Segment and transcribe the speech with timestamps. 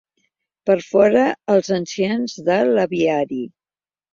[0.69, 3.43] Fer fora els ancians de l'aviari.